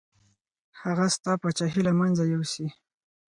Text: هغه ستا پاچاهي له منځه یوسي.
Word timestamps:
هغه 0.81 1.05
ستا 1.15 1.33
پاچاهي 1.41 1.81
له 1.87 1.93
منځه 1.99 2.23
یوسي. 2.33 2.67